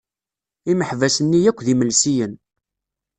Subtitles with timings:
[0.71, 2.33] Imeḥbas-nni yakk d imelsiyen.